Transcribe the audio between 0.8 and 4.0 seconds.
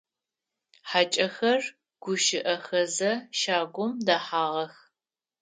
Хьакӏэхэр гущыӏэхэзэ щагум